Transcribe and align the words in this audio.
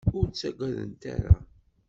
Ur 0.17 0.25
ttaggadent 0.29 1.03
ara. 1.15 1.33